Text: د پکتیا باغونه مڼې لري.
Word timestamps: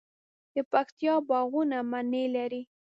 د 0.53 0.55
پکتیا 0.71 1.13
باغونه 1.29 1.77
مڼې 1.91 2.23
لري. 2.35 2.61